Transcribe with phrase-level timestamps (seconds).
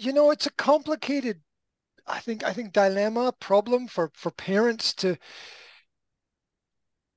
[0.00, 1.40] you know, it's a complicated,
[2.06, 5.16] I think, I think dilemma problem for for parents to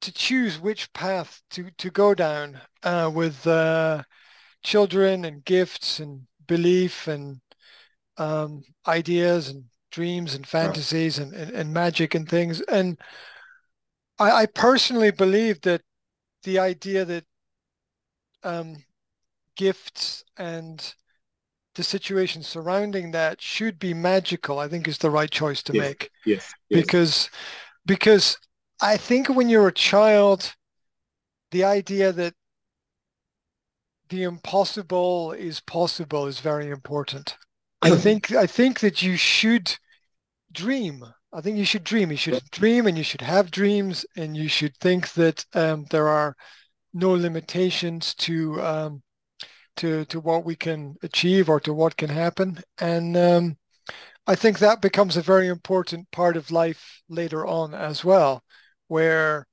[0.00, 4.02] to choose which path to to go down uh, with uh,
[4.62, 7.40] children and gifts and belief and
[8.16, 12.60] um, ideas and dreams and fantasies and, and, and magic and things.
[12.62, 12.98] And
[14.18, 15.82] I, I personally believe that
[16.44, 17.24] the idea that
[18.42, 18.76] um,
[19.56, 20.94] gifts and
[21.74, 25.80] the situation surrounding that should be magical, I think is the right choice to yes,
[25.80, 26.10] make.
[26.26, 26.80] Yes, yes.
[26.80, 27.30] Because
[27.86, 28.36] because
[28.80, 30.54] I think when you're a child,
[31.50, 32.34] the idea that
[34.08, 37.36] the impossible is possible is very important.
[37.82, 39.76] I think I think that you should
[40.52, 41.04] dream.
[41.32, 42.10] I think you should dream.
[42.10, 46.08] You should dream, and you should have dreams, and you should think that um, there
[46.08, 46.34] are
[46.92, 49.02] no limitations to um,
[49.80, 52.58] to to what we can achieve or to what can happen.
[52.78, 53.56] And um,
[54.26, 58.44] I think that becomes a very important part of life later on as well,
[58.88, 59.46] where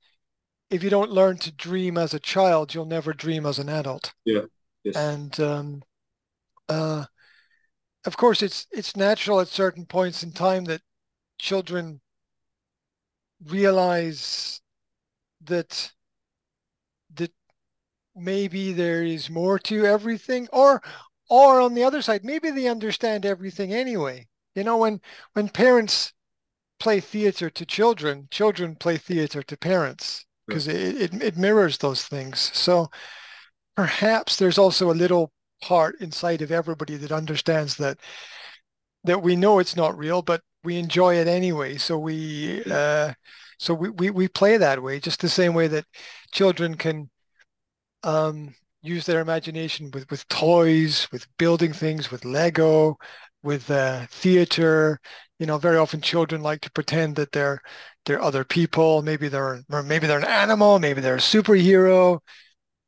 [0.70, 4.12] if you don't learn to dream as a child, you'll never dream as an adult.
[4.24, 4.42] Yeah.
[4.84, 4.96] Yes.
[4.96, 5.82] And um,
[6.68, 7.06] uh,
[8.04, 10.82] of course, it's it's natural at certain points in time that
[11.38, 12.00] children
[13.46, 14.60] realize
[15.44, 15.92] that that
[18.20, 20.82] maybe there is more to everything, or
[21.30, 24.26] or on the other side, maybe they understand everything anyway.
[24.54, 25.00] You know, when
[25.34, 26.12] when parents
[26.80, 32.04] play theater to children, children play theater to parents because it, it, it mirrors those
[32.04, 32.50] things.
[32.54, 32.88] So
[33.76, 37.98] perhaps there's also a little part inside of everybody that understands that
[39.04, 41.76] that we know it's not real, but we enjoy it anyway.
[41.76, 43.12] So we uh,
[43.58, 45.86] so we, we we play that way, just the same way that
[46.32, 47.10] children can
[48.02, 52.96] um, use their imagination with with toys, with building things, with Lego,
[53.42, 55.00] with uh, theater.
[55.38, 57.60] You know, very often children like to pretend that they're
[58.06, 59.02] they're other people.
[59.02, 60.78] Maybe they're maybe they're an animal.
[60.78, 62.20] Maybe they're a superhero.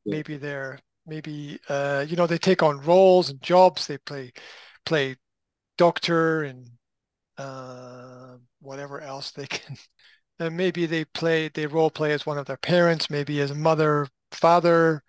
[0.06, 3.86] Maybe they're maybe uh, you know they take on roles and jobs.
[3.86, 4.32] They play
[4.84, 5.16] play
[5.78, 6.70] doctor and
[7.38, 9.76] uh, whatever else they can.
[10.40, 13.10] And maybe they play they role play as one of their parents.
[13.10, 15.02] Maybe as a mother, father,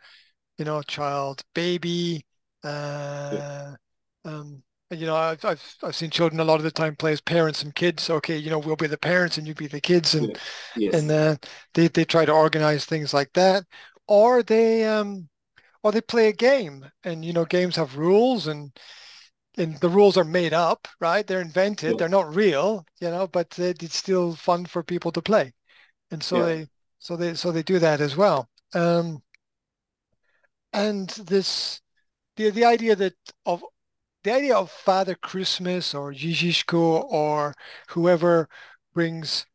[0.58, 2.26] you know, child, baby.
[2.64, 3.76] Uh, yeah.
[4.26, 7.14] um, and, you know, I've, I've I've seen children a lot of the time play
[7.14, 8.10] as parents and kids.
[8.10, 10.38] Okay, you know, we'll be the parents and you be the kids, and
[10.76, 10.94] yes.
[10.94, 11.36] and uh,
[11.74, 13.64] they they try to organize things like that,
[14.08, 15.30] or they um
[15.84, 18.72] or they play a game and you know games have rules and
[19.58, 21.98] and the rules are made up right they're invented yeah.
[21.98, 25.52] they're not real you know but it's still fun for people to play
[26.12, 26.46] and so yeah.
[26.46, 26.68] they
[27.00, 29.22] so they so they do that as well um
[30.74, 31.82] and this
[32.36, 33.14] the the idea that
[33.46, 33.64] of
[34.24, 37.54] the idea of father christmas or Ježiško or
[37.90, 38.48] whoever
[38.94, 39.46] brings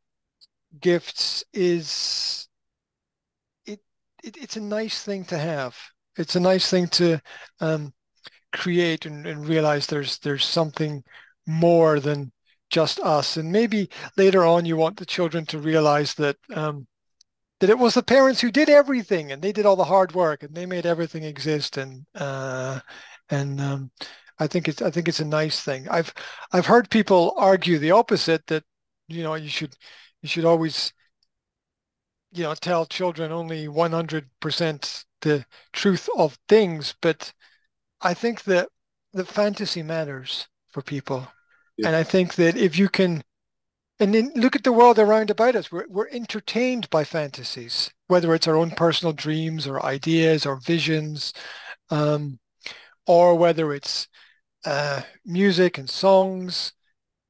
[0.81, 2.49] gifts is
[3.65, 3.81] it,
[4.23, 5.77] it it's a nice thing to have
[6.17, 7.21] it's a nice thing to
[7.61, 7.93] um,
[8.53, 11.05] create and, and realize there's there's something
[11.47, 12.33] more than
[12.71, 13.37] just us.
[13.37, 16.87] And maybe later on you want the children to realize that um,
[17.61, 20.43] that it was the parents who did everything and they did all the hard work
[20.43, 21.77] and they made everything exist.
[21.77, 22.81] And uh,
[23.31, 23.91] and um,
[24.39, 25.89] I think it's I think it's a nice thing.
[25.89, 26.13] I've
[26.53, 28.65] I've heard people argue the opposite that
[29.09, 29.77] you know you should
[30.23, 30.93] you should always
[32.33, 37.33] you know tell children only 100% the truth of things, but
[38.01, 38.69] I think that
[39.13, 41.27] the fantasy matters for people.
[41.79, 41.89] Yeah.
[41.89, 43.23] And I think that if you can,
[43.99, 48.35] and then look at the world around about us, we're, we're entertained by fantasies, whether
[48.35, 51.33] it's our own personal dreams or ideas or visions,
[51.91, 52.39] um,
[53.07, 54.09] or whether it's
[54.65, 56.73] uh, music and songs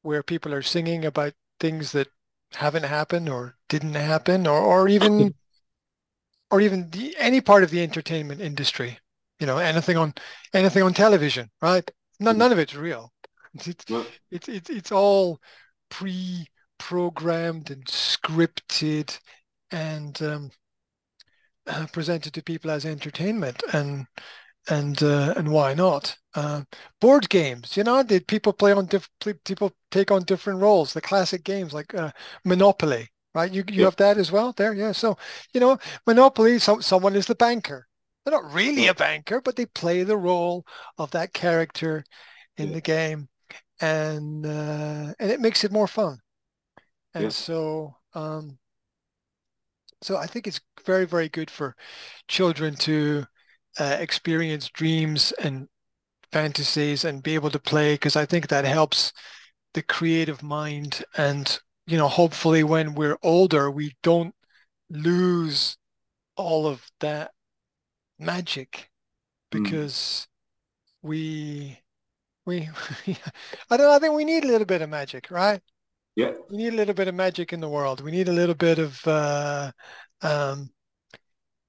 [0.03, 2.09] where people are singing about things that
[2.55, 5.35] haven't happened or didn't happen or, or even
[6.51, 8.99] or even the, any part of the entertainment industry.
[9.41, 10.15] You know, anything on
[10.55, 11.89] anything on television, right?
[12.19, 13.13] None, none of it's real.
[13.55, 15.41] It's it's, it's, it's, all
[16.79, 19.19] pre-programmed and scripted
[19.71, 20.51] and um,
[21.67, 24.07] uh, presented to people as entertainment and
[24.69, 26.17] and uh, and why not?
[26.35, 26.63] Uh,
[27.01, 29.09] board games, you know, did people play on diff-
[29.45, 30.93] people take on different roles?
[30.93, 32.11] The classic games like uh,
[32.45, 33.51] Monopoly, right?
[33.51, 34.93] You you have that as well there, yeah.
[34.93, 35.17] So
[35.55, 37.87] you know, Monopoly, so, someone is the banker.
[38.25, 40.67] They're not really a banker, but they play the role
[40.99, 42.05] of that character
[42.57, 42.75] in yeah.
[42.75, 43.29] the game,
[43.81, 46.19] and uh, and it makes it more fun.
[47.17, 47.31] And yeah.
[47.33, 48.59] so um,
[50.03, 51.75] so I think it's very very good for
[52.29, 53.27] children to
[53.79, 55.69] uh, experience dreams and
[56.33, 59.13] fantasies and be able to play because I think that helps
[59.75, 64.35] the creative mind and you know hopefully when we're older we don't
[64.91, 65.79] lose
[66.37, 67.33] all of that
[68.19, 68.91] magic
[69.55, 69.63] Mm.
[69.65, 70.29] because
[71.03, 71.81] we
[72.47, 72.69] we
[73.71, 75.63] I don't know, I think we need a little bit of magic, right?
[76.17, 76.33] Yeah.
[76.51, 78.01] We need a little bit of magic in the world.
[78.01, 79.71] We need a little bit of uh,
[80.23, 80.71] um,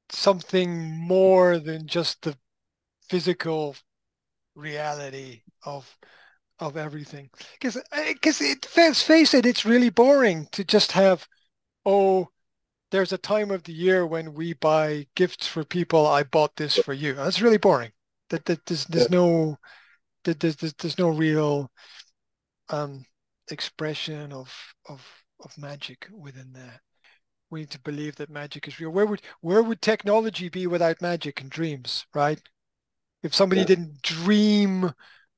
[0.09, 2.35] something more than just the
[3.09, 3.75] physical
[4.55, 5.97] reality of
[6.59, 7.29] of everything.
[7.59, 11.27] Because because it let's face it, it's really boring to just have
[11.85, 12.29] oh
[12.89, 16.07] there's a time of the year when we buy gifts for people.
[16.07, 17.13] I bought this for you.
[17.15, 17.91] That's really boring.
[18.29, 19.57] That, that there's, there's no
[20.23, 21.69] that there's, there's there's no real
[22.69, 23.05] um
[23.49, 24.53] expression of
[24.87, 25.05] of
[25.43, 26.81] of magic within there.
[27.49, 28.91] We need to believe that magic is real.
[28.91, 32.41] Where would where would technology be without magic and dreams, right?
[33.23, 33.65] If somebody Yeah.
[33.65, 34.93] didn't dream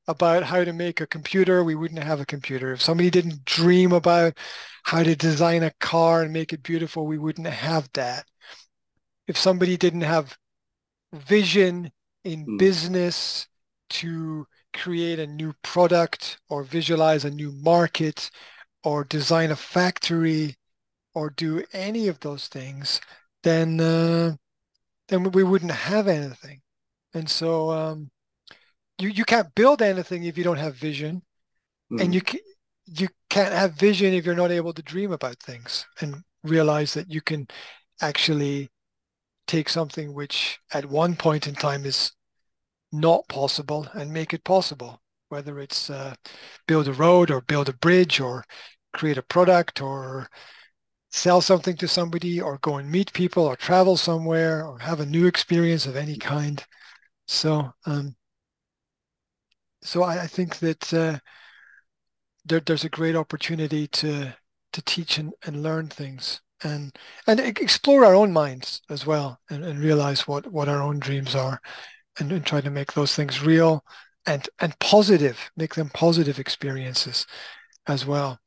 [0.07, 2.73] about how to make a computer, we wouldn't have a computer.
[2.73, 4.37] If somebody didn't dream about
[4.83, 8.25] how to design a car and make it beautiful, we wouldn't have that.
[9.27, 10.37] If somebody didn't have
[11.13, 11.91] vision
[12.23, 12.57] in Mm.
[12.57, 13.47] business
[13.91, 14.47] to
[14.79, 18.31] create a new product or visualize a new market
[18.83, 20.55] or design a factory
[21.15, 23.01] or do any of those things,
[23.43, 24.35] then uh,
[25.09, 26.61] then we wouldn't have anything.
[27.13, 28.11] And so um,
[28.99, 31.21] you you can't build anything if you don't have vision,
[31.99, 32.13] and Mm.
[32.13, 32.39] you can,
[32.85, 37.09] you can't have vision if you're not able to dream about things and realize that
[37.11, 37.47] you can
[38.01, 38.69] actually
[39.47, 42.11] take something which at one point in time is
[42.91, 46.15] not possible and make it possible, whether it's uh,
[46.67, 48.43] build a road or build a bridge or
[48.93, 50.27] create a product or
[51.11, 55.05] sell something to somebody or go and meet people or travel somewhere or have a
[55.05, 56.63] new experience of any kind.
[57.27, 58.15] So, um,
[59.81, 61.19] so I, I think that uh,
[62.45, 64.35] there, there's a great opportunity to
[64.71, 66.95] to teach and, and learn things and
[67.27, 71.33] and explore our own minds as well and, and realize what, what our own dreams
[71.33, 71.59] are
[72.19, 73.83] and, and try to make those things real
[74.25, 77.25] and and positive, make them positive experiences
[77.87, 78.39] as well.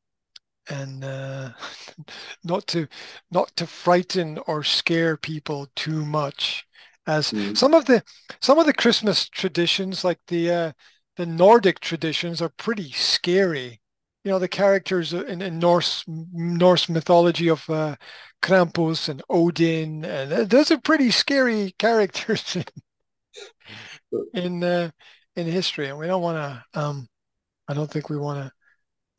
[0.70, 1.50] And uh,
[2.44, 2.86] not to
[3.30, 6.66] not to frighten or scare people too much
[7.06, 7.56] as Mm.
[7.56, 8.02] some of the
[8.40, 10.72] some of the Christmas traditions like the uh,
[11.16, 13.80] the Nordic traditions are pretty scary.
[14.24, 17.96] You know, the characters in, in Norse Norse mythology of uh,
[18.42, 22.64] Krampus and Odin, and uh, those are pretty scary characters in
[24.12, 24.90] uh,
[25.36, 26.80] in history, and we don't want to.
[26.80, 27.08] Um,
[27.68, 28.52] I don't think we want to.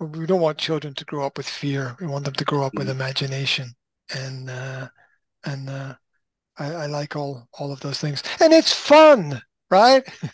[0.06, 1.96] We don't want children to grow up with fear.
[2.00, 2.92] We want them to grow up with Mm.
[2.92, 3.74] imagination,
[4.16, 4.88] and uh,
[5.46, 5.96] and uh,
[6.58, 10.04] I, I like all all of those things, and it's fun, right?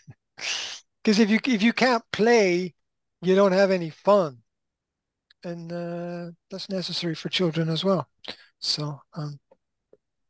[1.04, 2.74] Because if you if you can't play,
[3.22, 4.40] you don't have any fun,
[5.44, 8.08] and uh, that's necessary for children as well.
[8.60, 9.40] So um,